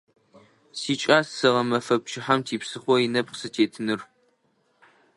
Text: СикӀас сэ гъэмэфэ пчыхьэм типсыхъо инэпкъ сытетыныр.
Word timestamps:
СикӀас 0.79 1.27
сэ 1.37 1.47
гъэмэфэ 1.53 1.95
пчыхьэм 2.01 2.39
типсыхъо 2.45 2.95
инэпкъ 3.05 3.37
сытетыныр. 3.39 3.99